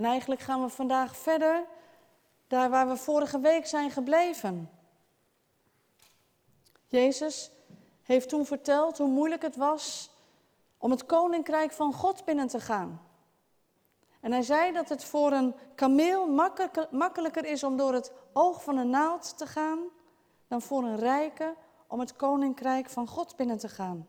En 0.00 0.06
eigenlijk 0.06 0.40
gaan 0.40 0.62
we 0.62 0.68
vandaag 0.68 1.16
verder 1.16 1.64
daar 2.46 2.70
waar 2.70 2.88
we 2.88 2.96
vorige 2.96 3.40
week 3.40 3.66
zijn 3.66 3.90
gebleven. 3.90 4.70
Jezus 6.86 7.50
heeft 8.02 8.28
toen 8.28 8.46
verteld 8.46 8.98
hoe 8.98 9.08
moeilijk 9.08 9.42
het 9.42 9.56
was 9.56 10.10
om 10.78 10.90
het 10.90 11.06
koninkrijk 11.06 11.72
van 11.72 11.92
God 11.92 12.24
binnen 12.24 12.48
te 12.48 12.60
gaan. 12.60 13.02
En 14.20 14.32
hij 14.32 14.42
zei 14.42 14.72
dat 14.72 14.88
het 14.88 15.04
voor 15.04 15.32
een 15.32 15.54
kameel 15.74 16.26
makkelijker 16.90 17.44
is 17.44 17.62
om 17.62 17.76
door 17.76 17.92
het 17.92 18.12
oog 18.32 18.62
van 18.62 18.76
een 18.76 18.90
naald 18.90 19.38
te 19.38 19.46
gaan 19.46 19.78
dan 20.48 20.62
voor 20.62 20.82
een 20.82 20.98
rijke 20.98 21.54
om 21.86 22.00
het 22.00 22.16
koninkrijk 22.16 22.90
van 22.90 23.08
God 23.08 23.36
binnen 23.36 23.58
te 23.58 23.68
gaan. 23.68 24.06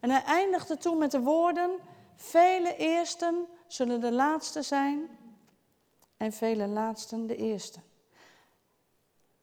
En 0.00 0.10
hij 0.10 0.22
eindigde 0.22 0.76
toen 0.76 0.98
met 0.98 1.10
de 1.10 1.20
woorden: 1.20 1.70
Vele 2.14 2.76
eersten 2.76 3.46
zullen 3.66 4.00
de 4.00 4.12
laatste 4.12 4.62
zijn 4.62 5.08
en 6.16 6.32
vele 6.32 6.66
laatsten 6.66 7.26
de 7.26 7.36
eerste. 7.36 7.80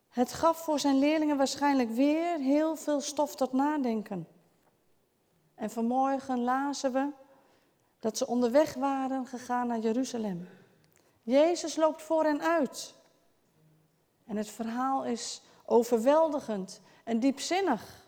Het 0.09 0.33
gaf 0.33 0.57
voor 0.63 0.79
zijn 0.79 0.99
leerlingen 0.99 1.37
waarschijnlijk 1.37 1.89
weer 1.89 2.37
heel 2.37 2.75
veel 2.75 3.01
stof 3.01 3.35
tot 3.35 3.53
nadenken. 3.53 4.27
En 5.55 5.69
vanmorgen 5.69 6.43
lazen 6.43 6.93
we 6.93 7.09
dat 7.99 8.17
ze 8.17 8.27
onderweg 8.27 8.73
waren 8.73 9.25
gegaan 9.25 9.67
naar 9.67 9.79
Jeruzalem. 9.79 10.47
Jezus 11.21 11.75
loopt 11.75 12.01
voor 12.01 12.23
hen 12.23 12.41
uit. 12.41 12.95
En 14.25 14.37
het 14.37 14.49
verhaal 14.49 15.05
is 15.05 15.41
overweldigend 15.65 16.81
en 17.03 17.19
diepzinnig. 17.19 18.07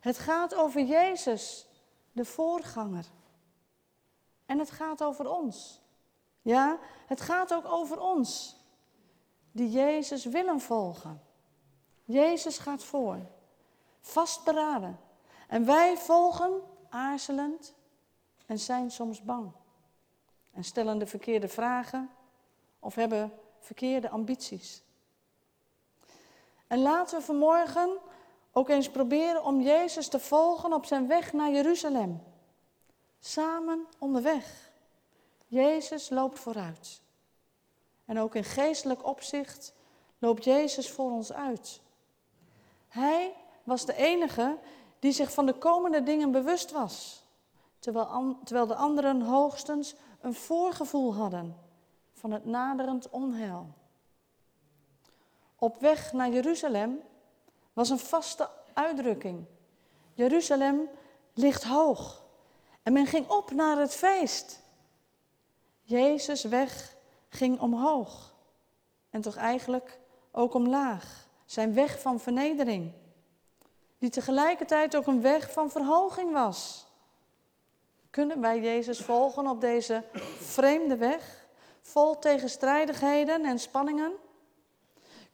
Het 0.00 0.18
gaat 0.18 0.54
over 0.54 0.82
Jezus, 0.82 1.66
de 2.12 2.24
voorganger. 2.24 3.04
En 4.46 4.58
het 4.58 4.70
gaat 4.70 5.02
over 5.02 5.30
ons. 5.30 5.79
Ja, 6.42 6.78
het 7.06 7.20
gaat 7.20 7.54
ook 7.54 7.64
over 7.64 8.00
ons, 8.00 8.56
die 9.52 9.70
Jezus 9.70 10.24
willen 10.24 10.60
volgen. 10.60 11.22
Jezus 12.04 12.58
gaat 12.58 12.84
voor, 12.84 13.18
vastberaden. 14.00 15.00
En 15.48 15.64
wij 15.64 15.96
volgen 15.96 16.60
aarzelend 16.88 17.74
en 18.46 18.58
zijn 18.58 18.90
soms 18.90 19.22
bang. 19.22 19.52
En 20.52 20.64
stellen 20.64 20.98
de 20.98 21.06
verkeerde 21.06 21.48
vragen 21.48 22.10
of 22.78 22.94
hebben 22.94 23.32
verkeerde 23.58 24.08
ambities. 24.08 24.82
En 26.66 26.78
laten 26.82 27.18
we 27.18 27.24
vanmorgen 27.24 27.98
ook 28.52 28.68
eens 28.68 28.90
proberen 28.90 29.44
om 29.44 29.60
Jezus 29.60 30.08
te 30.08 30.18
volgen 30.18 30.72
op 30.72 30.84
zijn 30.84 31.06
weg 31.06 31.32
naar 31.32 31.50
Jeruzalem. 31.50 32.22
Samen 33.20 33.86
onderweg. 33.98 34.69
Jezus 35.50 36.08
loopt 36.08 36.38
vooruit. 36.38 37.00
En 38.04 38.18
ook 38.18 38.34
in 38.34 38.44
geestelijk 38.44 39.06
opzicht 39.06 39.74
loopt 40.18 40.44
Jezus 40.44 40.90
voor 40.90 41.10
ons 41.10 41.32
uit. 41.32 41.80
Hij 42.88 43.34
was 43.64 43.84
de 43.84 43.94
enige 43.94 44.58
die 44.98 45.12
zich 45.12 45.32
van 45.32 45.46
de 45.46 45.52
komende 45.52 46.02
dingen 46.02 46.30
bewust 46.30 46.70
was, 46.70 47.24
terwijl, 47.78 48.66
de 48.66 48.74
anderen 48.74 49.20
hoogstens 49.22 49.94
een 50.20 50.34
voorgevoel 50.34 51.14
hadden 51.14 51.56
van 52.12 52.30
het 52.30 52.44
naderend 52.44 53.10
onheil. 53.10 53.66
Op 55.56 55.80
weg 55.80 56.12
naar 56.12 56.30
Jeruzalem 56.30 57.00
was 57.72 57.90
een 57.90 57.98
vaste 57.98 58.50
uitdrukking. 58.72 59.44
Jeruzalem 60.14 60.88
ligt 61.34 61.64
hoog 61.64 62.24
en 62.82 62.92
men 62.92 63.06
ging 63.06 63.28
op 63.28 63.50
naar 63.50 63.78
het 63.78 63.94
feest. 63.94 64.68
Jezus' 65.90 66.44
weg 66.44 66.96
ging 67.28 67.60
omhoog 67.60 68.34
en 69.10 69.20
toch 69.20 69.36
eigenlijk 69.36 69.98
ook 70.32 70.54
omlaag. 70.54 71.28
Zijn 71.44 71.74
weg 71.74 72.00
van 72.00 72.20
vernedering, 72.20 72.92
die 73.98 74.10
tegelijkertijd 74.10 74.96
ook 74.96 75.06
een 75.06 75.20
weg 75.20 75.52
van 75.52 75.70
verhoging 75.70 76.32
was. 76.32 76.86
Kunnen 78.10 78.40
wij 78.40 78.60
Jezus 78.60 79.00
volgen 79.00 79.46
op 79.46 79.60
deze 79.60 80.04
vreemde 80.38 80.96
weg, 80.96 81.46
vol 81.80 82.18
tegenstrijdigheden 82.18 83.44
en 83.44 83.58
spanningen? 83.58 84.12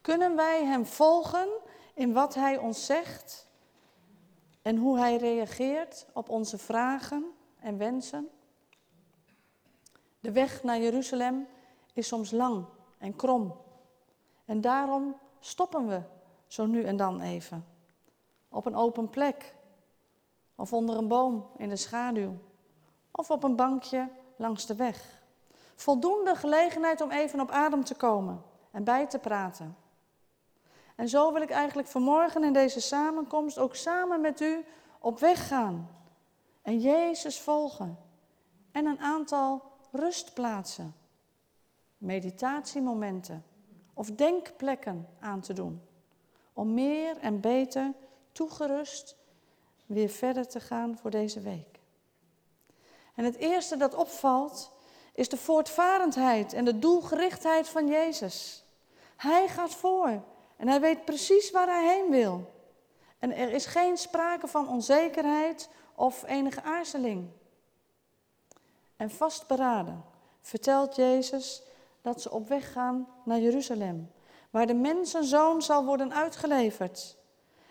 Kunnen 0.01 0.35
wij 0.35 0.65
Hem 0.65 0.85
volgen 0.85 1.47
in 1.93 2.13
wat 2.13 2.33
Hij 2.33 2.57
ons 2.57 2.85
zegt 2.85 3.47
en 4.61 4.77
hoe 4.77 4.97
Hij 4.97 5.17
reageert 5.17 6.05
op 6.13 6.29
onze 6.29 6.57
vragen 6.57 7.25
en 7.59 7.77
wensen? 7.77 8.29
De 10.27 10.33
weg 10.33 10.63
naar 10.63 10.79
Jeruzalem 10.79 11.47
is 11.93 12.07
soms 12.07 12.31
lang 12.31 12.65
en 12.97 13.15
krom. 13.15 13.55
En 14.45 14.61
daarom 14.61 15.15
stoppen 15.39 15.87
we 15.87 16.01
zo 16.47 16.65
nu 16.65 16.83
en 16.83 16.97
dan 16.97 17.21
even. 17.21 17.65
Op 18.49 18.65
een 18.65 18.75
open 18.75 19.09
plek. 19.09 19.55
Of 20.55 20.73
onder 20.73 20.97
een 20.97 21.07
boom 21.07 21.49
in 21.57 21.69
de 21.69 21.75
schaduw. 21.75 22.37
Of 23.11 23.31
op 23.31 23.43
een 23.43 23.55
bankje 23.55 24.09
langs 24.35 24.65
de 24.65 24.75
weg. 24.75 25.21
Voldoende 25.75 26.35
gelegenheid 26.35 27.01
om 27.01 27.11
even 27.11 27.39
op 27.39 27.51
adem 27.51 27.83
te 27.83 27.95
komen 27.95 28.43
en 28.71 28.83
bij 28.83 29.07
te 29.07 29.19
praten. 29.19 29.77
En 30.95 31.09
zo 31.09 31.33
wil 31.33 31.41
ik 31.41 31.51
eigenlijk 31.51 31.87
vanmorgen 31.87 32.43
in 32.43 32.53
deze 32.53 32.81
samenkomst 32.81 33.57
ook 33.57 33.75
samen 33.75 34.21
met 34.21 34.41
u 34.41 34.65
op 34.99 35.19
weg 35.19 35.47
gaan. 35.47 35.89
En 36.61 36.79
Jezus 36.79 37.39
volgen. 37.41 37.97
En 38.71 38.85
een 38.85 38.99
aantal 38.99 39.75
rustplaatsen. 39.99 40.95
Meditatiemomenten 41.97 43.43
of 43.93 44.11
denkplekken 44.11 45.07
aan 45.19 45.41
te 45.41 45.53
doen. 45.53 45.81
Om 46.53 46.73
meer 46.73 47.17
en 47.17 47.39
beter 47.39 47.93
toegerust 48.31 49.15
weer 49.85 50.09
verder 50.09 50.47
te 50.47 50.59
gaan 50.59 50.97
voor 50.97 51.11
deze 51.11 51.39
week. 51.39 51.79
En 53.15 53.23
het 53.23 53.35
eerste 53.35 53.77
dat 53.77 53.95
opvalt 53.95 54.71
is 55.13 55.29
de 55.29 55.37
voortvarendheid 55.37 56.53
en 56.53 56.65
de 56.65 56.79
doelgerichtheid 56.79 57.69
van 57.69 57.87
Jezus. 57.87 58.65
Hij 59.15 59.47
gaat 59.47 59.75
voor 59.75 60.23
en 60.57 60.67
hij 60.67 60.79
weet 60.79 61.05
precies 61.05 61.51
waar 61.51 61.67
hij 61.67 61.95
heen 61.95 62.09
wil. 62.09 62.53
En 63.19 63.35
er 63.35 63.49
is 63.49 63.65
geen 63.65 63.97
sprake 63.97 64.47
van 64.47 64.69
onzekerheid 64.69 65.69
of 65.95 66.23
enige 66.27 66.61
aarzeling. 66.63 67.29
En 68.97 69.09
vastberaden 69.09 70.03
vertelt 70.41 70.95
Jezus 70.95 71.63
dat 72.01 72.21
ze 72.21 72.31
op 72.31 72.47
weg 72.47 72.71
gaan 72.71 73.07
naar 73.23 73.39
Jeruzalem, 73.39 74.11
waar 74.49 74.67
de 74.67 74.73
mensenzoon 74.73 75.61
zal 75.61 75.85
worden 75.85 76.13
uitgeleverd. 76.13 77.17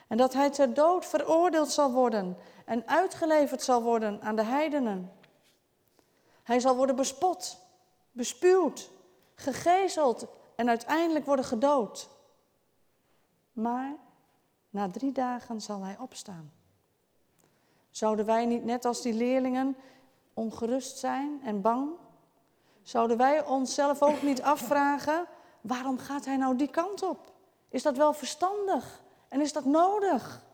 En 0.08 0.16
dat 0.16 0.32
hij 0.32 0.50
ter 0.50 0.74
dood 0.74 1.06
veroordeeld 1.06 1.70
zal 1.70 1.92
worden 1.92 2.36
en 2.64 2.88
uitgeleverd 2.88 3.62
zal 3.62 3.82
worden 3.82 4.22
aan 4.22 4.36
de 4.36 4.44
heidenen. 4.44 5.12
Hij 6.42 6.60
zal 6.60 6.76
worden 6.76 6.96
bespot, 6.96 7.58
bespuwd, 8.12 8.90
gegezeld 9.34 10.26
en 10.56 10.68
uiteindelijk 10.68 11.24
worden 11.24 11.44
gedood. 11.44 12.08
Maar 13.52 13.96
na 14.70 14.90
drie 14.90 15.12
dagen 15.12 15.60
zal 15.60 15.82
hij 15.82 15.96
opstaan. 15.98 16.52
Zouden 17.90 18.26
wij 18.26 18.46
niet 18.46 18.64
net 18.64 18.84
als 18.84 19.02
die 19.02 19.14
leerlingen 19.14 19.76
ongerust 20.36 20.98
zijn 20.98 21.40
en 21.44 21.60
bang 21.60 21.90
Zouden 22.86 23.16
wij 23.16 23.46
onszelf 23.46 24.02
ook 24.02 24.22
niet 24.22 24.42
afvragen, 24.42 25.26
waarom 25.60 25.98
gaat 25.98 26.24
hij 26.24 26.36
nou 26.36 26.56
die 26.56 26.70
kant 26.70 27.02
op? 27.02 27.32
Is 27.68 27.82
dat 27.82 27.96
wel 27.96 28.12
verstandig? 28.12 29.02
En 29.28 29.40
is 29.40 29.52
dat 29.52 29.64
nodig? 29.64 30.44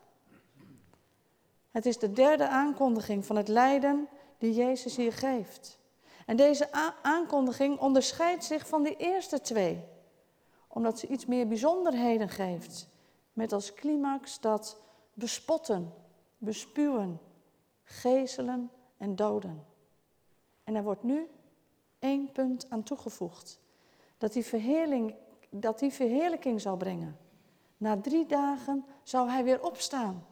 Het 1.71 1.85
is 1.85 1.99
de 1.99 2.11
derde 2.11 2.47
aankondiging 2.47 3.25
van 3.25 3.35
het 3.35 3.47
lijden 3.47 4.07
die 4.37 4.53
Jezus 4.53 4.95
hier 4.95 5.13
geeft. 5.13 5.79
En 6.25 6.35
deze 6.35 6.71
aankondiging 7.01 7.79
onderscheidt 7.79 8.43
zich 8.43 8.67
van 8.67 8.83
de 8.83 8.95
eerste 8.95 9.41
twee, 9.41 9.83
omdat 10.67 10.99
ze 10.99 11.07
iets 11.07 11.25
meer 11.25 11.47
bijzonderheden 11.47 12.29
geeft, 12.29 12.89
met 13.33 13.53
als 13.53 13.73
climax 13.73 14.39
dat 14.39 14.81
bespotten, 15.13 15.93
bespuwen, 16.37 17.19
gezelen 17.83 18.71
en 18.97 19.15
doden. 19.15 19.72
En 20.63 20.75
er 20.75 20.83
wordt 20.83 21.03
nu 21.03 21.27
één 21.99 22.31
punt 22.31 22.69
aan 22.69 22.83
toegevoegd. 22.83 23.59
Dat 24.17 24.33
die, 24.33 24.45
verheerling, 24.45 25.15
dat 25.49 25.79
die 25.79 25.91
verheerlijking 25.91 26.61
zal 26.61 26.77
brengen. 26.77 27.17
Na 27.77 28.01
drie 28.01 28.25
dagen 28.25 28.85
zou 29.03 29.29
hij 29.29 29.43
weer 29.43 29.63
opstaan. 29.63 30.25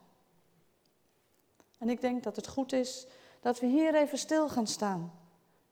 En 1.78 1.90
ik 1.90 2.02
denk 2.02 2.24
dat 2.24 2.36
het 2.36 2.48
goed 2.48 2.74
is 2.74 3.08
dat 3.40 3.60
we 3.60 3.66
hier 3.66 3.96
even 3.96 4.18
stil 4.18 4.50
gaan 4.50 4.68
staan 4.68 5.12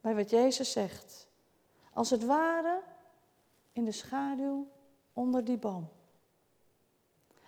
bij 0.02 0.16
wat 0.16 0.30
Jezus 0.30 0.72
zegt. 0.72 1.28
Als 1.94 2.10
het 2.10 2.26
ware 2.26 2.82
in 3.74 3.86
de 3.86 3.92
schaduw 3.92 4.68
onder 5.14 5.46
die 5.46 5.58
boom. 5.58 5.90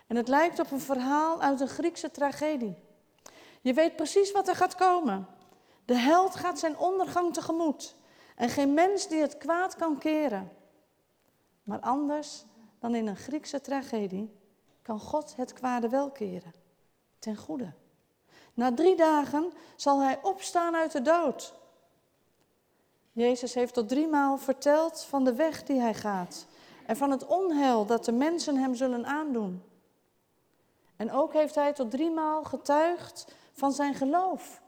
En 0.06 0.16
het 0.16 0.28
lijkt 0.28 0.58
op 0.58 0.70
een 0.70 0.80
verhaal 0.80 1.40
uit 1.42 1.60
een 1.60 1.68
Griekse 1.68 2.10
tragedie. 2.10 2.74
Je 3.60 3.72
weet 3.72 3.96
precies 3.96 4.32
wat 4.32 4.48
er 4.48 4.56
gaat 4.56 4.74
komen. 4.74 5.26
De 5.84 5.94
held 5.94 6.34
gaat 6.34 6.58
zijn 6.58 6.78
ondergang 6.78 7.34
tegemoet. 7.34 7.96
En 8.36 8.48
geen 8.48 8.74
mens 8.74 9.08
die 9.08 9.20
het 9.20 9.38
kwaad 9.38 9.76
kan 9.76 9.98
keren. 9.98 10.52
Maar 11.62 11.80
anders 11.80 12.44
dan 12.78 12.94
in 12.94 13.06
een 13.06 13.16
Griekse 13.16 13.60
tragedie 13.60 14.40
kan 14.82 15.00
God 15.00 15.36
het 15.36 15.52
kwade 15.52 15.88
wel 15.88 16.10
keren. 16.10 16.54
Ten 17.18 17.36
goede. 17.36 17.72
Na 18.54 18.74
drie 18.74 18.96
dagen 18.96 19.52
zal 19.76 20.00
hij 20.00 20.18
opstaan 20.22 20.74
uit 20.74 20.92
de 20.92 21.02
dood. 21.02 21.54
Jezus 23.12 23.54
heeft 23.54 23.74
tot 23.74 23.88
driemaal 23.88 24.38
verteld 24.38 25.02
van 25.02 25.24
de 25.24 25.34
weg 25.34 25.62
die 25.62 25.80
hij 25.80 25.94
gaat 25.94 26.46
en 26.86 26.96
van 26.96 27.10
het 27.10 27.26
onheil 27.26 27.86
dat 27.86 28.04
de 28.04 28.12
mensen 28.12 28.56
hem 28.56 28.74
zullen 28.74 29.06
aandoen. 29.06 29.62
En 30.96 31.12
ook 31.12 31.32
heeft 31.32 31.54
hij 31.54 31.72
tot 31.72 31.90
driemaal 31.90 32.44
getuigd 32.44 33.34
van 33.52 33.72
zijn 33.72 33.94
geloof, 33.94 34.62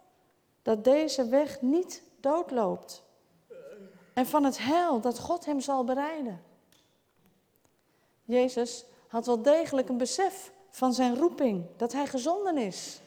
dat 0.64 0.84
deze 0.84 1.28
weg 1.28 1.60
niet 1.60 2.02
doodloopt. 2.20 3.02
En 4.14 4.26
van 4.26 4.44
het 4.44 4.58
heil 4.58 5.00
dat 5.00 5.18
God 5.18 5.44
hem 5.44 5.60
zal 5.60 5.84
bereiden. 5.84 6.42
Jezus 8.24 8.84
had 9.08 9.26
wel 9.26 9.42
degelijk 9.42 9.88
een 9.88 9.96
besef 9.96 10.52
van 10.70 10.92
zijn 10.92 11.16
roeping, 11.16 11.66
dat 11.76 11.92
hij 11.92 12.06
gezonden 12.06 12.58
is. 12.58 13.00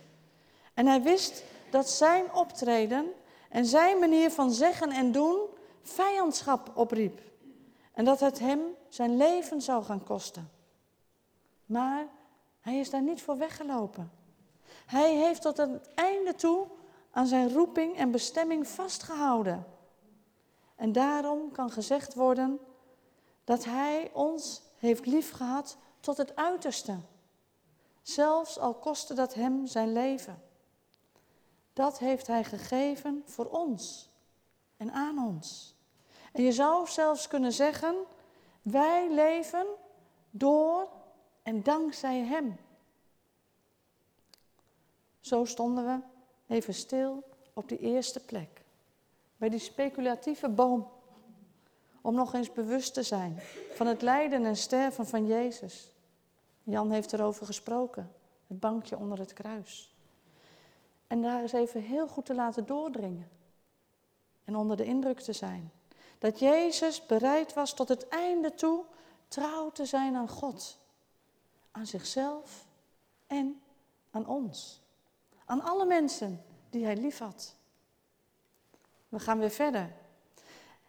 En 0.73 0.87
hij 0.87 1.01
wist 1.01 1.43
dat 1.69 1.89
zijn 1.89 2.33
optreden 2.33 3.11
en 3.49 3.65
zijn 3.65 3.99
manier 3.99 4.31
van 4.31 4.51
zeggen 4.51 4.91
en 4.91 5.11
doen 5.11 5.39
vijandschap 5.81 6.71
opriep. 6.73 7.21
En 7.93 8.05
dat 8.05 8.19
het 8.19 8.39
hem 8.39 8.61
zijn 8.89 9.17
leven 9.17 9.61
zou 9.61 9.83
gaan 9.83 10.03
kosten. 10.03 10.51
Maar 11.65 12.07
hij 12.61 12.79
is 12.79 12.89
daar 12.89 13.01
niet 13.01 13.21
voor 13.21 13.37
weggelopen. 13.37 14.11
Hij 14.85 15.15
heeft 15.15 15.41
tot 15.41 15.57
het 15.57 15.93
einde 15.93 16.35
toe 16.35 16.67
aan 17.17 17.27
zijn 17.27 17.53
roeping 17.53 17.95
en 17.95 18.11
bestemming 18.11 18.67
vastgehouden. 18.67 19.65
En 20.75 20.91
daarom 20.91 21.51
kan 21.51 21.71
gezegd 21.71 22.13
worden 22.13 22.59
dat 23.43 23.65
hij 23.65 24.09
ons 24.13 24.61
heeft 24.75 25.05
liefgehad 25.05 25.77
tot 25.99 26.17
het 26.17 26.35
uiterste. 26.35 26.97
Zelfs 28.01 28.59
al 28.59 28.73
kostte 28.73 29.13
dat 29.13 29.33
hem 29.33 29.67
zijn 29.67 29.93
leven. 29.93 30.41
Dat 31.73 31.99
heeft 31.99 32.27
hij 32.27 32.43
gegeven 32.43 33.23
voor 33.25 33.45
ons 33.45 34.09
en 34.77 34.91
aan 34.91 35.25
ons. 35.25 35.75
En 36.31 36.43
je 36.43 36.51
zou 36.51 36.87
zelfs 36.87 37.27
kunnen 37.27 37.53
zeggen, 37.53 37.95
wij 38.61 39.13
leven 39.13 39.65
door 40.29 40.87
en 41.43 41.63
dankzij 41.63 42.19
Hem. 42.19 42.57
Zo 45.19 45.45
stonden 45.45 45.85
we 45.85 46.15
even 46.47 46.73
stil 46.73 47.23
op 47.53 47.69
die 47.69 47.79
eerste 47.79 48.19
plek, 48.19 48.61
bij 49.37 49.49
die 49.49 49.59
speculatieve 49.59 50.49
boom, 50.49 50.87
om 52.01 52.15
nog 52.15 52.33
eens 52.33 52.51
bewust 52.51 52.93
te 52.93 53.03
zijn 53.03 53.39
van 53.73 53.87
het 53.87 54.01
lijden 54.01 54.45
en 54.45 54.57
sterven 54.57 55.07
van 55.07 55.27
Jezus. 55.27 55.91
Jan 56.63 56.91
heeft 56.91 57.13
erover 57.13 57.45
gesproken, 57.45 58.11
het 58.47 58.59
bankje 58.59 58.97
onder 58.97 59.19
het 59.19 59.33
kruis. 59.33 59.95
En 61.07 61.21
daar 61.21 61.41
eens 61.41 61.51
even 61.51 61.81
heel 61.81 62.07
goed 62.07 62.25
te 62.25 62.35
laten 62.35 62.65
doordringen 62.65 63.29
en 64.43 64.55
onder 64.55 64.77
de 64.77 64.85
indruk 64.85 65.19
te 65.19 65.33
zijn. 65.33 65.71
Dat 66.19 66.39
Jezus 66.39 67.05
bereid 67.05 67.53
was 67.53 67.73
tot 67.73 67.87
het 67.87 68.07
einde 68.07 68.53
toe 68.53 68.83
trouw 69.27 69.71
te 69.71 69.85
zijn 69.85 70.15
aan 70.15 70.29
God, 70.29 70.77
aan 71.71 71.85
zichzelf 71.85 72.65
en 73.27 73.61
aan 74.11 74.27
ons. 74.27 74.81
Aan 75.47 75.61
alle 75.61 75.85
mensen 75.85 76.43
die 76.69 76.85
hij 76.85 76.95
liefhad. 76.95 77.55
We 79.09 79.19
gaan 79.19 79.39
weer 79.39 79.49
verder. 79.49 79.93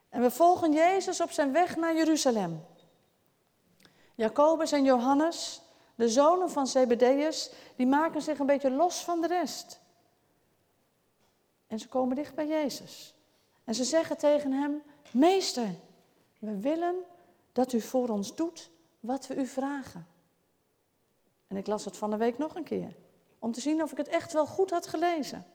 En 0.08 0.20
we 0.20 0.30
volgen 0.30 0.72
Jezus 0.72 1.20
op 1.20 1.30
zijn 1.30 1.52
weg 1.52 1.76
naar 1.76 1.96
Jeruzalem. 1.96 2.64
Jacobus 4.14 4.72
en 4.72 4.84
Johannes, 4.84 5.62
de 5.94 6.08
zonen 6.08 6.50
van 6.50 6.66
Zebedeus, 6.66 7.50
die 7.76 7.86
maken 7.86 8.22
zich 8.22 8.38
een 8.38 8.46
beetje 8.46 8.70
los 8.70 9.04
van 9.04 9.20
de 9.20 9.26
rest. 9.26 9.80
En 11.66 11.78
ze 11.78 11.88
komen 11.88 12.16
dicht 12.16 12.34
bij 12.34 12.46
Jezus. 12.46 13.14
En 13.64 13.74
ze 13.74 13.84
zeggen 13.84 14.16
tegen 14.16 14.52
hem: 14.52 14.82
Meester, 15.12 15.74
we 16.38 16.60
willen 16.60 16.94
dat 17.52 17.72
u 17.72 17.80
voor 17.80 18.08
ons 18.08 18.34
doet 18.34 18.70
wat 19.00 19.26
we 19.26 19.34
u 19.34 19.46
vragen. 19.46 20.06
En 21.46 21.56
ik 21.56 21.66
las 21.66 21.84
het 21.84 21.96
van 21.96 22.10
de 22.10 22.16
week 22.16 22.38
nog 22.38 22.54
een 22.54 22.64
keer, 22.64 22.96
om 23.38 23.52
te 23.52 23.60
zien 23.60 23.82
of 23.82 23.92
ik 23.92 23.96
het 23.96 24.08
echt 24.08 24.32
wel 24.32 24.46
goed 24.46 24.70
had 24.70 24.86
gelezen. 24.86 25.46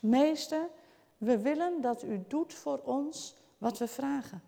Meester, 0.00 0.68
we 1.18 1.38
willen 1.38 1.80
dat 1.80 2.02
u 2.02 2.24
doet 2.28 2.54
voor 2.54 2.78
ons 2.78 3.34
wat 3.58 3.78
we 3.78 3.88
vragen. 3.88 4.42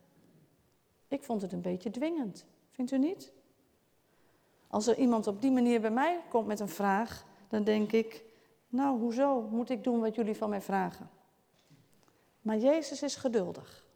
Ik 1.09 1.23
vond 1.23 1.43
het 1.43 1.53
een 1.53 1.61
beetje 1.61 1.91
dwingend, 1.91 2.45
vindt 2.71 2.91
u 2.91 2.99
niet? 2.99 3.33
Als 4.69 4.87
er 4.87 4.97
iemand 4.97 5.27
op 5.27 5.41
die 5.41 5.51
manier 5.51 5.81
bij 5.81 5.91
mij 5.91 6.21
komt 6.29 6.47
met 6.47 6.61
een 6.61 6.69
vraag, 6.69 7.25
dan 7.49 7.65
denk 7.65 7.93
ik, 7.93 8.25
nou 8.69 8.99
hoezo 8.99 9.41
moet 9.41 9.71
ik 9.71 9.85
doen 9.85 10.01
wat 10.01 10.15
jullie 10.15 10.37
van 10.37 10.51
mij 10.51 10.63
vragen? 10.63 11.11
Maar 12.41 12.57
Jezus 12.57 13.03
is 13.03 13.17
geduldig. 13.17 13.87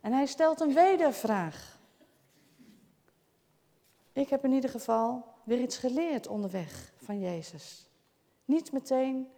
En 0.00 0.12
hij 0.12 0.26
stelt 0.26 0.60
een 0.60 0.74
wedervraag. 0.74 1.78
Ik 4.12 4.28
heb 4.28 4.44
in 4.44 4.52
ieder 4.52 4.70
geval 4.70 5.34
weer 5.46 5.60
iets 5.60 5.76
geleerd 5.76 6.26
onderweg 6.26 6.92
van 6.96 7.20
Jezus. 7.20 7.86
Niet 8.44 8.72
meteen 8.72 9.28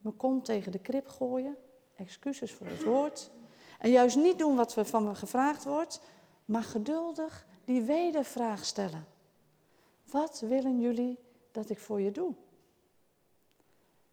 mijn 0.00 0.16
kont 0.16 0.44
tegen 0.44 0.72
de 0.72 0.78
krip 0.78 1.08
gooien, 1.08 1.56
excuses 1.96 2.52
voor 2.52 2.66
het 2.66 2.84
woord. 2.84 3.30
En 3.78 3.90
juist 3.90 4.16
niet 4.16 4.38
doen 4.38 4.56
wat 4.56 4.72
van 4.74 5.04
me 5.04 5.14
gevraagd 5.14 5.64
wordt, 5.64 6.00
maar 6.44 6.62
geduldig 6.62 7.46
die 7.64 7.82
wedervraag 7.82 8.64
stellen. 8.64 9.06
Wat 10.10 10.40
willen 10.40 10.80
jullie 10.80 11.18
dat 11.52 11.70
ik 11.70 11.78
voor 11.78 12.00
je 12.00 12.10
doe? 12.10 12.34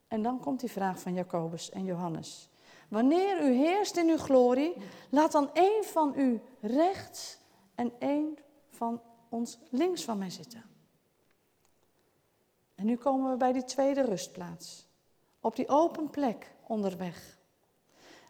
En 0.08 0.22
dan 0.22 0.40
komt 0.40 0.60
die 0.60 0.72
vraag 0.72 1.00
van 1.00 1.14
Jacobus 1.14 1.70
en 1.70 1.86
Johannes. 1.86 2.50
Wanneer 2.90 3.42
u 3.42 3.54
heerst 3.54 3.98
in 3.98 4.10
uw 4.10 4.18
glorie, 4.18 4.74
laat 5.10 5.32
dan 5.32 5.54
één 5.54 5.84
van 5.84 6.14
u 6.16 6.42
rechts 6.62 7.38
en 7.76 7.94
één 8.00 8.38
van 8.70 9.02
ons 9.30 9.60
links 9.70 10.04
van 10.04 10.18
mij 10.18 10.30
zitten. 10.30 10.73
En 12.75 12.86
nu 12.86 12.96
komen 12.96 13.31
we 13.31 13.38
bij 13.38 13.52
die 13.52 13.64
tweede 13.64 14.02
rustplaats. 14.02 14.88
Op 15.40 15.56
die 15.56 15.68
open 15.68 16.10
plek 16.10 16.52
onderweg. 16.68 17.38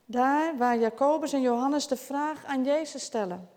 Daar 0.05 0.57
waar 0.57 0.77
Jacobus 0.77 1.33
en 1.33 1.41
Johannes 1.41 1.87
de 1.87 1.97
vraag 1.97 2.45
aan 2.45 2.63
Jezus 2.63 3.03
stellen. 3.03 3.49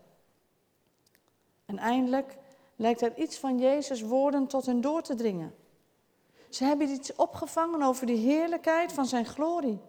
En 1.67 1.79
eindelijk 1.79 2.37
lijkt 2.77 3.01
er 3.01 3.17
iets 3.17 3.39
van 3.39 3.59
Jezus' 3.59 4.03
woorden 4.03 4.47
tot 4.47 4.67
hen 4.67 4.81
door 4.81 5.03
te 5.03 5.15
dringen. 5.15 5.55
Ze 6.49 6.65
hebben 6.65 6.89
iets 6.89 7.15
opgevangen 7.15 7.83
over 7.83 8.07
die 8.07 8.17
heerlijkheid 8.17 8.93
van 8.93 9.07
zijn 9.07 9.27
glorie. 9.27 9.81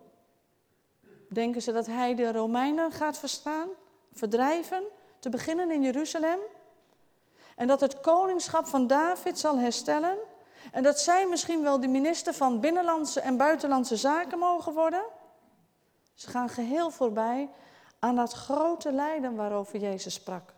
Denken 1.29 1.61
ze 1.61 1.71
dat 1.71 1.85
hij 1.85 2.15
de 2.15 2.31
Romeinen 2.31 2.91
gaat 2.91 3.17
verstaan, 3.17 3.67
verdrijven, 4.13 4.83
te 5.19 5.29
beginnen 5.29 5.71
in 5.71 5.81
Jeruzalem? 5.81 6.39
En 7.55 7.67
dat 7.67 7.79
het 7.79 7.99
koningschap 7.99 8.67
van 8.67 8.87
David 8.87 9.39
zal 9.39 9.57
herstellen? 9.57 10.17
En 10.71 10.83
dat 10.83 10.99
zij 10.99 11.27
misschien 11.27 11.61
wel 11.61 11.79
de 11.79 11.87
minister 11.87 12.33
van 12.33 12.59
Binnenlandse 12.59 13.19
en 13.21 13.37
Buitenlandse 13.37 13.95
Zaken 13.95 14.39
mogen 14.39 14.73
worden? 14.73 15.03
Ze 16.13 16.29
gaan 16.29 16.49
geheel 16.49 16.89
voorbij 16.91 17.49
aan 17.99 18.15
dat 18.15 18.33
grote 18.33 18.91
lijden 18.91 19.35
waarover 19.35 19.79
Jezus 19.79 20.13
sprak. 20.13 20.53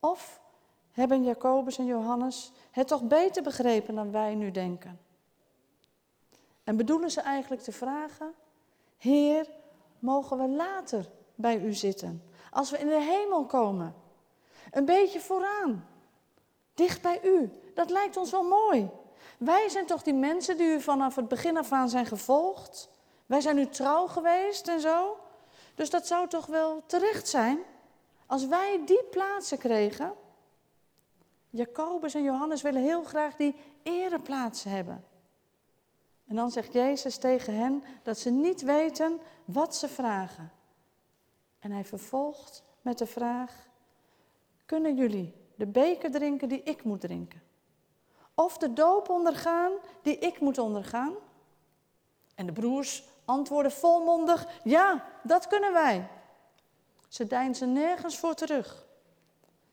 Of 0.00 0.40
hebben 0.92 1.24
Jacobus 1.24 1.78
en 1.78 1.86
Johannes 1.86 2.52
het 2.70 2.88
toch 2.88 3.02
beter 3.02 3.42
begrepen 3.42 3.94
dan 3.94 4.10
wij 4.10 4.34
nu 4.34 4.50
denken? 4.50 5.00
En 6.64 6.76
bedoelen 6.76 7.10
ze 7.10 7.20
eigenlijk 7.20 7.62
te 7.62 7.72
vragen 7.72 8.34
Heer, 8.98 9.46
mogen 9.98 10.38
we 10.38 10.48
later 10.48 11.10
bij 11.34 11.60
u 11.60 11.72
zitten, 11.72 12.22
als 12.50 12.70
we 12.70 12.78
in 12.78 12.86
de 12.86 13.00
hemel 13.00 13.44
komen. 13.46 13.94
Een 14.70 14.84
beetje 14.84 15.20
vooraan, 15.20 15.88
dicht 16.76 17.02
bij 17.02 17.20
u. 17.24 17.50
Dat 17.74 17.90
lijkt 17.90 18.16
ons 18.16 18.30
wel 18.30 18.42
mooi. 18.42 18.90
Wij 19.38 19.68
zijn 19.68 19.86
toch 19.86 20.02
die 20.02 20.14
mensen 20.14 20.56
die 20.56 20.66
u 20.66 20.80
vanaf 20.80 21.14
het 21.14 21.28
begin 21.28 21.56
af 21.56 21.72
aan 21.72 21.88
zijn 21.88 22.06
gevolgd? 22.06 22.88
Wij 23.26 23.40
zijn 23.40 23.58
u 23.58 23.66
trouw 23.66 24.06
geweest 24.06 24.68
en 24.68 24.80
zo. 24.80 25.16
Dus 25.74 25.90
dat 25.90 26.06
zou 26.06 26.28
toch 26.28 26.46
wel 26.46 26.82
terecht 26.86 27.28
zijn 27.28 27.58
als 28.26 28.46
wij 28.46 28.82
die 28.84 29.04
plaatsen 29.04 29.58
kregen? 29.58 30.12
Jacobus 31.50 32.14
en 32.14 32.22
Johannes 32.22 32.62
willen 32.62 32.82
heel 32.82 33.02
graag 33.02 33.36
die 33.36 33.54
ereplaatsen 33.82 34.70
hebben. 34.70 35.04
En 36.26 36.36
dan 36.36 36.50
zegt 36.50 36.72
Jezus 36.72 37.16
tegen 37.16 37.54
hen 37.54 37.84
dat 38.02 38.18
ze 38.18 38.30
niet 38.30 38.62
weten 38.62 39.20
wat 39.44 39.76
ze 39.76 39.88
vragen. 39.88 40.52
En 41.58 41.70
hij 41.70 41.84
vervolgt 41.84 42.62
met 42.82 42.98
de 42.98 43.06
vraag: 43.06 43.68
Kunnen 44.66 44.96
jullie 44.96 45.34
de 45.56 45.66
beker 45.66 46.10
drinken 46.10 46.48
die 46.48 46.62
ik 46.62 46.84
moet 46.84 47.00
drinken? 47.00 47.42
Of 48.34 48.58
de 48.58 48.72
doop 48.72 49.08
ondergaan 49.08 49.72
die 50.02 50.18
ik 50.18 50.40
moet 50.40 50.58
ondergaan? 50.58 51.14
En 52.34 52.46
de 52.46 52.52
broers 52.52 53.04
antwoorden 53.24 53.72
volmondig: 53.72 54.46
Ja, 54.64 55.04
dat 55.22 55.46
kunnen 55.46 55.72
wij. 55.72 56.08
Ze 57.08 57.26
deinzen 57.26 57.72
nergens 57.72 58.18
voor 58.18 58.34
terug. 58.34 58.86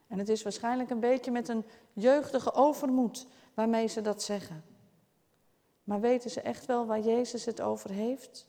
En 0.08 0.20
het 0.20 0.30
is 0.30 0.44
waarschijnlijk 0.44 0.90
een 0.90 1.00
beetje 1.00 1.32
met 1.32 1.48
een 1.48 1.66
jeugdige 1.94 2.54
overmoed 2.54 3.28
waarmee 3.54 3.88
ze 3.88 4.02
dat 4.02 4.24
zeggen. 4.24 4.64
Maar 5.84 6.00
weten 6.00 6.30
ze 6.30 6.42
echt 6.42 6.66
wel 6.66 6.86
waar 6.86 7.00
Jezus 7.00 7.46
het 7.46 7.62
over 7.62 7.90
heeft? 7.90 8.48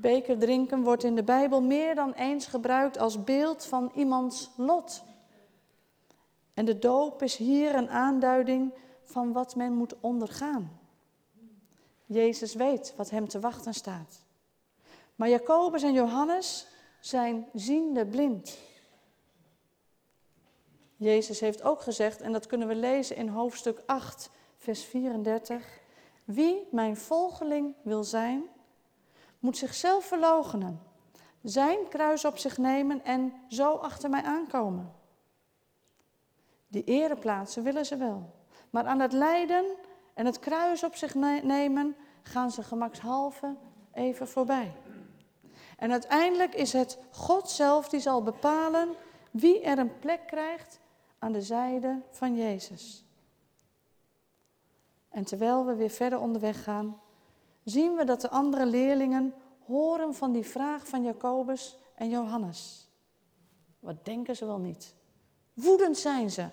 Beker 0.00 0.38
drinken 0.38 0.82
wordt 0.82 1.04
in 1.04 1.14
de 1.14 1.24
Bijbel 1.24 1.62
meer 1.62 1.94
dan 1.94 2.12
eens 2.12 2.46
gebruikt 2.46 2.98
als 2.98 3.24
beeld 3.24 3.64
van 3.64 3.92
iemands 3.94 4.50
lot. 4.56 5.04
En 6.54 6.64
de 6.64 6.78
doop 6.78 7.22
is 7.22 7.36
hier 7.36 7.74
een 7.74 7.90
aanduiding 7.90 8.74
van 9.02 9.32
wat 9.32 9.56
men 9.56 9.72
moet 9.72 10.00
ondergaan. 10.00 10.80
Jezus 12.06 12.54
weet 12.54 12.94
wat 12.96 13.10
hem 13.10 13.28
te 13.28 13.40
wachten 13.40 13.74
staat. 13.74 14.24
Maar 15.14 15.28
Jacobus 15.28 15.82
en 15.82 15.92
Johannes 15.92 16.66
zijn 17.00 17.46
ziende 17.52 18.06
blind. 18.06 18.58
Jezus 20.96 21.40
heeft 21.40 21.62
ook 21.62 21.80
gezegd, 21.80 22.20
en 22.20 22.32
dat 22.32 22.46
kunnen 22.46 22.68
we 22.68 22.74
lezen 22.74 23.16
in 23.16 23.28
hoofdstuk 23.28 23.82
8, 23.86 24.30
vers 24.56 24.84
34. 24.84 25.80
Wie 26.24 26.68
mijn 26.70 26.96
volgeling 26.96 27.74
wil 27.82 28.04
zijn, 28.04 28.44
moet 29.40 29.56
zichzelf 29.56 30.04
verloochenen, 30.04 30.80
zijn 31.42 31.88
kruis 31.88 32.24
op 32.24 32.38
zich 32.38 32.58
nemen 32.58 33.04
en 33.04 33.32
zo 33.48 33.74
achter 33.74 34.10
mij 34.10 34.22
aankomen. 34.22 34.92
Die 36.68 36.84
ereplaatsen 36.84 37.62
willen 37.62 37.86
ze 37.86 37.96
wel, 37.96 38.30
maar 38.70 38.84
aan 38.84 39.00
het 39.00 39.12
lijden 39.12 39.64
en 40.14 40.26
het 40.26 40.38
kruis 40.38 40.84
op 40.84 40.94
zich 40.94 41.14
nemen 41.42 41.96
gaan 42.22 42.50
ze 42.50 42.62
gemakshalve 42.62 43.56
even 43.92 44.28
voorbij. 44.28 44.72
En 45.76 45.90
uiteindelijk 45.90 46.54
is 46.54 46.72
het 46.72 46.98
God 47.10 47.50
zelf 47.50 47.88
die 47.88 48.00
zal 48.00 48.22
bepalen 48.22 48.94
wie 49.30 49.60
er 49.60 49.78
een 49.78 49.98
plek 49.98 50.26
krijgt 50.26 50.80
aan 51.18 51.32
de 51.32 51.42
zijde 51.42 52.00
van 52.10 52.36
Jezus. 52.36 53.04
En 55.08 55.24
terwijl 55.24 55.66
we 55.66 55.74
weer 55.74 55.90
verder 55.90 56.18
onderweg 56.18 56.62
gaan, 56.62 57.00
zien 57.64 57.94
we 57.94 58.04
dat 58.04 58.20
de 58.20 58.30
andere 58.30 58.66
leerlingen 58.66 59.34
horen 59.66 60.14
van 60.14 60.32
die 60.32 60.44
vraag 60.44 60.86
van 60.86 61.02
Jacobus 61.02 61.76
en 61.94 62.08
Johannes. 62.08 62.88
Wat 63.78 64.04
denken 64.04 64.36
ze 64.36 64.46
wel 64.46 64.58
niet? 64.58 64.94
Woedend 65.54 65.98
zijn 65.98 66.30
ze. 66.30 66.48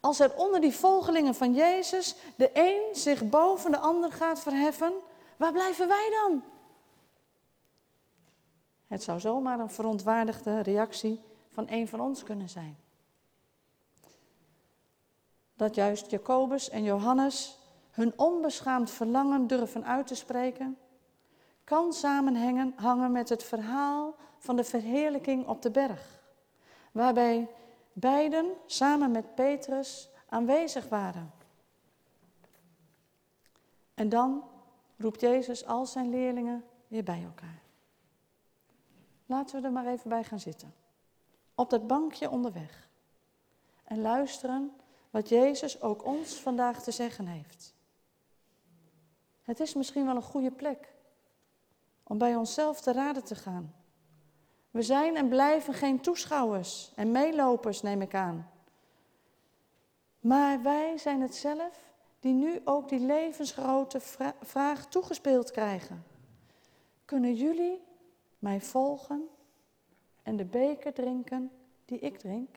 Als 0.00 0.20
er 0.20 0.36
onder 0.36 0.60
die 0.60 0.74
volgelingen 0.74 1.34
van 1.34 1.54
Jezus 1.54 2.16
de 2.36 2.50
een 2.52 2.96
zich 2.96 3.28
boven 3.28 3.70
de 3.70 3.78
ander 3.78 4.12
gaat 4.12 4.40
verheffen, 4.40 4.92
waar 5.36 5.52
blijven 5.52 5.88
wij 5.88 6.10
dan? 6.10 6.42
Het 8.86 9.02
zou 9.02 9.20
zomaar 9.20 9.60
een 9.60 9.70
verontwaardigde 9.70 10.60
reactie 10.60 11.20
van 11.50 11.66
een 11.68 11.88
van 11.88 12.00
ons 12.00 12.22
kunnen 12.22 12.48
zijn. 12.48 12.78
Dat 15.56 15.74
juist 15.74 16.10
Jacobus 16.10 16.70
en 16.70 16.82
Johannes 16.82 17.58
hun 17.98 18.12
onbeschaamd 18.16 18.90
verlangen 18.90 19.46
durven 19.46 19.84
uit 19.84 20.06
te 20.06 20.14
spreken, 20.14 20.78
kan 21.64 21.92
samenhangen 21.92 23.12
met 23.12 23.28
het 23.28 23.42
verhaal 23.42 24.14
van 24.38 24.56
de 24.56 24.64
verheerlijking 24.64 25.46
op 25.46 25.62
de 25.62 25.70
berg, 25.70 26.20
waarbij 26.92 27.48
beiden 27.92 28.46
samen 28.66 29.10
met 29.10 29.34
Petrus 29.34 30.08
aanwezig 30.28 30.88
waren. 30.88 31.32
En 33.94 34.08
dan 34.08 34.44
roept 34.96 35.20
Jezus 35.20 35.66
al 35.66 35.86
zijn 35.86 36.10
leerlingen 36.10 36.64
weer 36.88 37.04
bij 37.04 37.22
elkaar. 37.24 37.62
Laten 39.26 39.60
we 39.60 39.66
er 39.66 39.72
maar 39.72 39.86
even 39.86 40.08
bij 40.08 40.24
gaan 40.24 40.40
zitten. 40.40 40.74
Op 41.54 41.70
dat 41.70 41.86
bankje 41.86 42.30
onderweg. 42.30 42.88
En 43.84 44.00
luisteren 44.00 44.72
wat 45.10 45.28
Jezus 45.28 45.82
ook 45.82 46.04
ons 46.04 46.34
vandaag 46.34 46.82
te 46.82 46.90
zeggen 46.90 47.26
heeft. 47.26 47.76
Het 49.48 49.60
is 49.60 49.74
misschien 49.74 50.06
wel 50.06 50.16
een 50.16 50.22
goede 50.22 50.50
plek 50.50 50.94
om 52.02 52.18
bij 52.18 52.36
onszelf 52.36 52.80
te 52.80 52.92
raden 52.92 53.24
te 53.24 53.34
gaan. 53.34 53.74
We 54.70 54.82
zijn 54.82 55.16
en 55.16 55.28
blijven 55.28 55.74
geen 55.74 56.00
toeschouwers 56.00 56.92
en 56.94 57.10
meelopers, 57.10 57.82
neem 57.82 58.02
ik 58.02 58.14
aan. 58.14 58.50
Maar 60.20 60.62
wij 60.62 60.98
zijn 60.98 61.20
het 61.20 61.34
zelf 61.34 61.92
die 62.20 62.32
nu 62.32 62.60
ook 62.64 62.88
die 62.88 62.98
levensgrote 62.98 64.00
vraag 64.40 64.86
toegespeeld 64.86 65.50
krijgen. 65.50 66.04
Kunnen 67.04 67.34
jullie 67.34 67.82
mij 68.38 68.60
volgen 68.60 69.28
en 70.22 70.36
de 70.36 70.44
beker 70.44 70.92
drinken 70.92 71.50
die 71.84 71.98
ik 71.98 72.18
drink? 72.18 72.56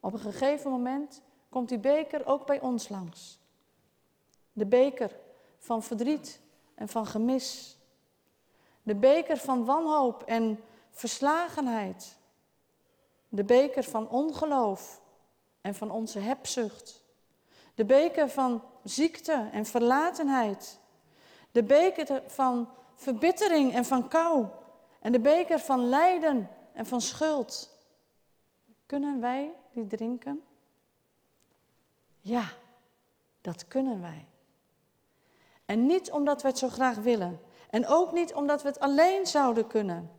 Op 0.00 0.12
een 0.12 0.18
gegeven 0.18 0.70
moment 0.70 1.22
komt 1.48 1.68
die 1.68 1.78
beker 1.78 2.26
ook 2.26 2.46
bij 2.46 2.60
ons 2.60 2.88
langs. 2.88 3.38
De 4.58 4.66
beker 4.66 5.16
van 5.58 5.82
verdriet 5.82 6.40
en 6.74 6.88
van 6.88 7.06
gemis. 7.06 7.78
De 8.82 8.94
beker 8.94 9.36
van 9.36 9.64
wanhoop 9.64 10.22
en 10.22 10.60
verslagenheid. 10.90 12.18
De 13.28 13.44
beker 13.44 13.84
van 13.84 14.08
ongeloof 14.08 15.00
en 15.60 15.74
van 15.74 15.90
onze 15.90 16.18
hebzucht. 16.18 17.04
De 17.74 17.84
beker 17.84 18.28
van 18.28 18.62
ziekte 18.82 19.48
en 19.52 19.66
verlatenheid. 19.66 20.78
De 21.50 21.62
beker 21.62 22.22
van 22.26 22.68
verbittering 22.94 23.74
en 23.74 23.84
van 23.84 24.08
kou. 24.08 24.46
En 25.00 25.12
de 25.12 25.20
beker 25.20 25.58
van 25.58 25.88
lijden 25.88 26.50
en 26.72 26.86
van 26.86 27.00
schuld. 27.00 27.76
Kunnen 28.86 29.20
wij 29.20 29.54
die 29.72 29.86
drinken? 29.86 30.42
Ja, 32.20 32.44
dat 33.40 33.68
kunnen 33.68 34.00
wij. 34.00 34.27
En 35.68 35.86
niet 35.86 36.10
omdat 36.10 36.42
we 36.42 36.48
het 36.48 36.58
zo 36.58 36.68
graag 36.68 36.96
willen. 36.96 37.40
En 37.70 37.86
ook 37.86 38.12
niet 38.12 38.34
omdat 38.34 38.62
we 38.62 38.68
het 38.68 38.80
alleen 38.80 39.26
zouden 39.26 39.66
kunnen. 39.66 40.10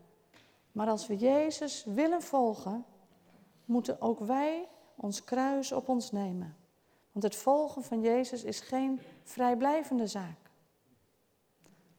Maar 0.71 0.87
als 0.87 1.07
we 1.07 1.17
Jezus 1.17 1.83
willen 1.83 2.21
volgen, 2.21 2.85
moeten 3.65 4.01
ook 4.01 4.19
wij 4.19 4.67
ons 4.95 5.23
kruis 5.23 5.71
op 5.71 5.89
ons 5.89 6.11
nemen. 6.11 6.57
Want 7.11 7.25
het 7.25 7.35
volgen 7.35 7.83
van 7.83 8.01
Jezus 8.01 8.43
is 8.43 8.59
geen 8.59 9.01
vrijblijvende 9.23 10.07
zaak. 10.07 10.51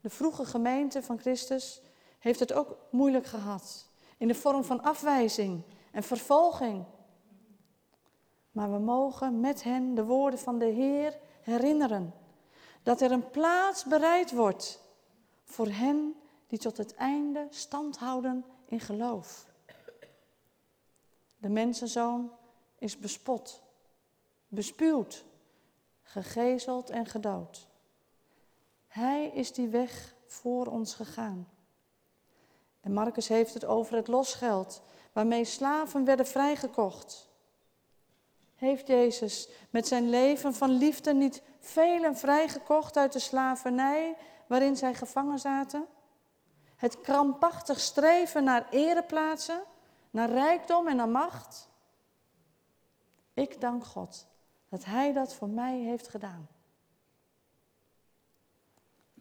De 0.00 0.10
vroege 0.10 0.44
gemeente 0.44 1.02
van 1.02 1.18
Christus 1.18 1.82
heeft 2.18 2.40
het 2.40 2.52
ook 2.52 2.76
moeilijk 2.90 3.26
gehad. 3.26 3.88
In 4.16 4.28
de 4.28 4.34
vorm 4.34 4.64
van 4.64 4.82
afwijzing 4.82 5.62
en 5.92 6.02
vervolging. 6.02 6.84
Maar 8.50 8.72
we 8.72 8.78
mogen 8.78 9.40
met 9.40 9.62
hen 9.62 9.94
de 9.94 10.04
woorden 10.04 10.38
van 10.38 10.58
de 10.58 10.64
Heer 10.64 11.18
herinneren. 11.40 12.19
Dat 12.82 13.00
er 13.00 13.10
een 13.10 13.30
plaats 13.30 13.84
bereid 13.84 14.32
wordt 14.32 14.80
voor 15.44 15.68
hen 15.68 16.14
die 16.46 16.58
tot 16.58 16.76
het 16.76 16.94
einde 16.94 17.46
stand 17.50 17.98
houden 17.98 18.44
in 18.66 18.80
geloof. 18.80 19.46
De 21.36 21.48
mensenzoon 21.48 22.32
is 22.78 22.98
bespot, 22.98 23.62
bespuwd, 24.48 25.24
gegezeld 26.02 26.90
en 26.90 27.06
gedood. 27.06 27.68
Hij 28.86 29.26
is 29.26 29.52
die 29.52 29.68
weg 29.68 30.14
voor 30.26 30.66
ons 30.66 30.94
gegaan. 30.94 31.48
En 32.80 32.92
Marcus 32.92 33.28
heeft 33.28 33.54
het 33.54 33.64
over 33.64 33.96
het 33.96 34.08
losgeld 34.08 34.82
waarmee 35.12 35.44
slaven 35.44 36.04
werden 36.04 36.26
vrijgekocht. 36.26 37.28
Heeft 38.54 38.86
Jezus 38.86 39.48
met 39.70 39.88
zijn 39.88 40.10
leven 40.10 40.54
van 40.54 40.70
liefde 40.70 41.14
niet 41.14 41.42
velen 41.60 42.16
vrijgekocht 42.16 42.96
uit 42.96 43.12
de 43.12 43.18
slavernij 43.18 44.16
waarin 44.46 44.76
zij 44.76 44.94
gevangen 44.94 45.38
zaten? 45.38 45.86
Het 46.76 47.00
krampachtig 47.00 47.80
streven 47.80 48.44
naar 48.44 48.66
ereplaatsen, 48.70 49.62
naar 50.10 50.30
rijkdom 50.30 50.88
en 50.88 50.96
naar 50.96 51.08
macht? 51.08 51.68
Ik 53.34 53.60
dank 53.60 53.84
God 53.84 54.26
dat 54.68 54.84
Hij 54.84 55.12
dat 55.12 55.34
voor 55.34 55.48
mij 55.48 55.78
heeft 55.78 56.08
gedaan. 56.08 56.48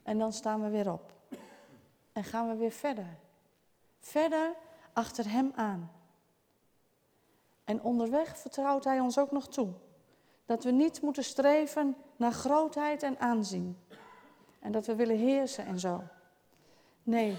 En 0.02 0.18
dan 0.18 0.32
staan 0.32 0.62
we 0.62 0.68
weer 0.68 0.92
op 0.92 1.12
en 2.12 2.24
gaan 2.24 2.48
we 2.48 2.54
weer 2.54 2.70
verder. 2.70 3.18
Verder 4.00 4.54
achter 4.92 5.30
Hem 5.30 5.52
aan. 5.54 5.92
En 7.64 7.82
onderweg 7.82 8.38
vertrouwt 8.38 8.84
Hij 8.84 9.00
ons 9.00 9.18
ook 9.18 9.30
nog 9.30 9.48
toe 9.48 9.72
dat 10.46 10.64
we 10.64 10.70
niet 10.70 11.02
moeten 11.02 11.24
streven 11.24 11.96
naar 12.20 12.32
grootheid 12.32 13.02
en 13.02 13.18
aanzien. 13.18 13.78
En 14.58 14.72
dat 14.72 14.86
we 14.86 14.94
willen 14.94 15.16
heersen 15.16 15.66
en 15.66 15.78
zo. 15.78 16.02
Nee, 17.02 17.38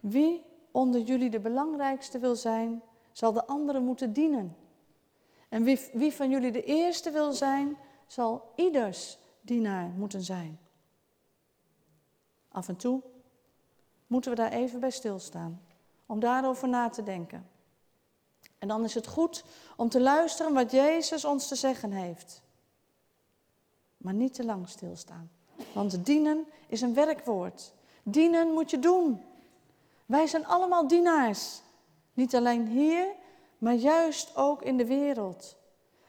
wie 0.00 0.44
onder 0.70 1.00
jullie 1.00 1.30
de 1.30 1.40
belangrijkste 1.40 2.18
wil 2.18 2.36
zijn, 2.36 2.82
zal 3.12 3.32
de 3.32 3.46
anderen 3.46 3.84
moeten 3.84 4.12
dienen. 4.12 4.56
En 5.48 5.62
wie, 5.62 5.80
wie 5.92 6.12
van 6.12 6.30
jullie 6.30 6.52
de 6.52 6.64
eerste 6.64 7.10
wil 7.10 7.32
zijn, 7.32 7.76
zal 8.06 8.52
ieders 8.56 9.18
dienaar 9.40 9.88
moeten 9.88 10.22
zijn. 10.22 10.58
Af 12.48 12.68
en 12.68 12.76
toe 12.76 13.02
moeten 14.06 14.30
we 14.30 14.36
daar 14.36 14.52
even 14.52 14.80
bij 14.80 14.90
stilstaan, 14.90 15.62
om 16.06 16.20
daarover 16.20 16.68
na 16.68 16.88
te 16.88 17.02
denken. 17.02 17.48
En 18.58 18.68
dan 18.68 18.84
is 18.84 18.94
het 18.94 19.06
goed 19.06 19.44
om 19.76 19.88
te 19.88 20.00
luisteren 20.00 20.54
wat 20.54 20.70
Jezus 20.70 21.24
ons 21.24 21.48
te 21.48 21.54
zeggen 21.54 21.90
heeft. 21.90 22.43
Maar 24.04 24.14
niet 24.14 24.34
te 24.34 24.44
lang 24.44 24.68
stilstaan. 24.68 25.30
Want 25.72 26.04
dienen 26.04 26.46
is 26.66 26.80
een 26.80 26.94
werkwoord. 26.94 27.72
Dienen 28.02 28.52
moet 28.52 28.70
je 28.70 28.78
doen. 28.78 29.22
Wij 30.06 30.26
zijn 30.26 30.46
allemaal 30.46 30.88
dienaars. 30.88 31.62
Niet 32.12 32.34
alleen 32.34 32.66
hier, 32.66 33.06
maar 33.58 33.74
juist 33.74 34.36
ook 34.36 34.62
in 34.62 34.76
de 34.76 34.86
wereld. 34.86 35.56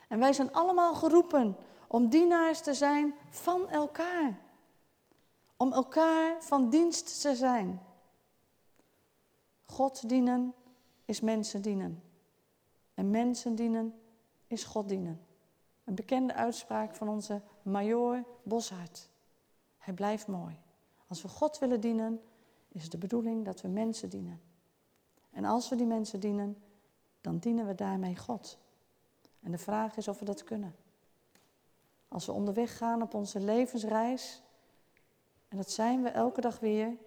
En 0.07 0.19
wij 0.19 0.33
zijn 0.33 0.53
allemaal 0.53 0.95
geroepen 0.95 1.57
om 1.87 2.09
dienaars 2.09 2.61
te 2.61 2.73
zijn 2.73 3.13
van 3.29 3.69
elkaar. 3.69 4.39
Om 5.57 5.73
elkaar 5.73 6.43
van 6.43 6.69
dienst 6.69 7.21
te 7.21 7.35
zijn. 7.35 7.81
God 9.65 10.09
dienen 10.09 10.53
is 11.05 11.21
mensen 11.21 11.61
dienen. 11.61 12.03
En 12.93 13.09
mensen 13.09 13.55
dienen 13.55 13.99
is 14.47 14.63
God 14.63 14.89
dienen. 14.89 15.25
Een 15.83 15.95
bekende 15.95 16.33
uitspraak 16.33 16.95
van 16.95 17.09
onze 17.09 17.41
Major 17.65 18.23
Boshart. 18.43 19.09
Hij 19.77 19.93
blijft 19.93 20.27
mooi. 20.27 20.59
Als 21.07 21.21
we 21.21 21.27
God 21.27 21.59
willen 21.59 21.81
dienen, 21.81 22.21
is 22.67 22.89
de 22.89 22.97
bedoeling 22.97 23.45
dat 23.45 23.61
we 23.61 23.67
mensen 23.67 24.09
dienen. 24.09 24.41
En 25.31 25.45
als 25.45 25.69
we 25.69 25.75
die 25.75 25.85
mensen 25.85 26.19
dienen, 26.19 26.57
dan 27.21 27.37
dienen 27.37 27.67
we 27.67 27.75
daarmee 27.75 28.15
God. 28.15 28.57
En 29.39 29.51
de 29.51 29.57
vraag 29.57 29.97
is 29.97 30.07
of 30.07 30.19
we 30.19 30.25
dat 30.25 30.43
kunnen. 30.43 30.75
Als 32.07 32.25
we 32.25 32.31
onderweg 32.31 32.77
gaan 32.77 33.01
op 33.01 33.13
onze 33.13 33.39
levensreis, 33.39 34.41
en 35.47 35.57
dat 35.57 35.69
zijn 35.69 36.03
we 36.03 36.09
elke 36.09 36.41
dag 36.41 36.59
weer, 36.59 36.97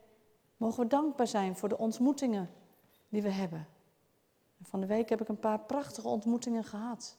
mogen 0.57 0.83
we 0.83 0.89
dankbaar 0.89 1.27
zijn 1.27 1.57
voor 1.57 1.69
de 1.69 1.79
ontmoetingen 1.79 2.51
die 3.09 3.23
we 3.23 3.31
hebben. 3.31 3.69
En 4.59 4.65
van 4.65 4.81
de 4.81 4.87
week 4.87 5.09
heb 5.09 5.21
ik 5.21 5.29
een 5.29 5.41
paar 5.41 5.61
prachtige 5.61 6.09
ontmoetingen 6.09 6.65
gehad. 6.65 7.17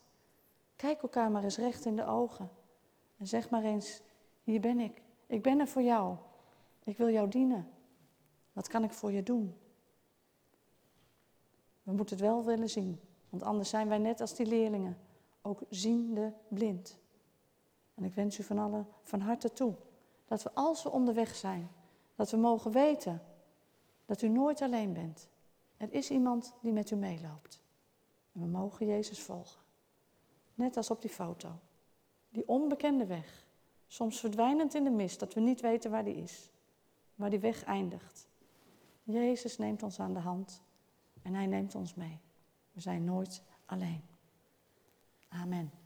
Kijk 0.75 1.01
elkaar 1.01 1.31
maar 1.31 1.43
eens 1.43 1.58
recht 1.58 1.86
in 1.86 1.96
de 1.96 2.05
ogen. 2.05 2.50
En 3.20 3.28
zeg 3.28 3.50
maar 3.50 3.64
eens, 3.64 4.02
hier 4.44 4.60
ben 4.60 4.80
ik. 4.80 5.02
Ik 5.28 5.42
ben 5.42 5.60
er 5.60 5.68
voor 5.68 5.82
jou. 5.82 6.18
Ik 6.84 6.98
wil 6.98 7.10
jou 7.10 7.30
dienen. 7.30 7.70
Wat 8.54 8.68
kan 8.68 8.84
ik 8.84 8.92
voor 8.92 9.12
je 9.12 9.24
doen? 9.24 9.56
We 11.84 11.92
moeten 11.92 12.16
het 12.16 12.26
wel 12.26 12.46
willen 12.46 12.70
zien, 12.70 13.00
want 13.30 13.44
anders 13.44 13.70
zijn 13.70 13.88
wij 13.88 13.98
net 13.98 14.22
als 14.22 14.36
die 14.36 14.46
leerlingen, 14.46 14.98
ook 15.42 15.62
ziende 15.70 16.34
blind. 16.48 16.98
En 17.96 18.04
ik 18.04 18.14
wens 18.14 18.40
u 18.40 18.44
van 18.44 18.58
allen 18.58 18.88
van 19.02 19.20
harte 19.20 19.54
toe 19.54 19.76
dat 20.26 20.44
we 20.44 20.52
als 20.54 20.84
we 20.84 20.92
onderweg 20.92 21.36
zijn, 21.36 21.70
dat 22.16 22.32
we 22.32 22.38
mogen 22.38 22.72
weten 22.72 23.22
dat 24.06 24.22
u 24.22 24.28
nooit 24.28 24.62
alleen 24.62 24.94
bent. 24.94 25.30
Er 25.78 25.94
is 25.94 26.10
iemand 26.10 26.54
die 26.62 26.72
met 26.72 26.92
u 26.92 26.96
meeloopt. 26.96 27.64
En 28.32 28.42
we 28.42 28.48
mogen 28.48 28.86
Jezus 28.86 29.22
volgen. 29.22 29.62
Net 30.54 30.78
als 30.78 30.90
op 30.90 31.02
die 31.02 31.10
foto. 31.10 31.60
Die 32.29 32.48
onbekende 32.48 33.05
weg. 33.05 33.48
Soms 33.88 34.19
verdwijnend 34.19 34.75
in 34.75 34.83
de 34.83 34.89
mist, 34.89 35.19
dat 35.19 35.33
we 35.33 35.39
niet 35.39 35.62
weten 35.62 35.91
waar 35.91 36.03
die 36.03 36.15
is. 36.15 36.51
Waar 37.15 37.29
die 37.29 37.39
weg 37.39 37.63
eindigt. 37.63 38.27
Jezus 39.03 39.57
neemt 39.57 39.83
ons 39.83 40.00
aan 40.00 40.13
de 40.13 40.19
hand 40.19 40.62
en 41.21 41.33
hij 41.33 41.45
neemt 41.45 41.75
ons 41.75 41.95
mee. 41.95 42.19
We 42.71 42.81
zijn 42.81 43.03
nooit 43.03 43.43
alleen. 43.65 44.01
Amen. 45.29 45.78